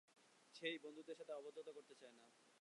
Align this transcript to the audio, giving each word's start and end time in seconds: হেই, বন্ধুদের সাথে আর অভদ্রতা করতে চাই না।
হেই, 0.55 0.75
বন্ধুদের 0.83 1.15
সাথে 1.17 1.31
আর 1.33 1.39
অভদ্রতা 1.39 1.71
করতে 1.71 1.95
চাই 1.95 2.13
না। 2.13 2.27